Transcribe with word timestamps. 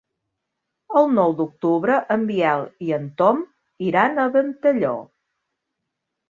El 1.01 1.09
nou 1.17 1.35
d'octubre 1.41 1.97
en 2.15 2.23
Biel 2.29 2.63
i 2.87 2.89
en 2.97 3.05
Tom 3.21 3.43
iran 3.91 4.23
a 4.25 4.27
Ventalló. 4.39 4.97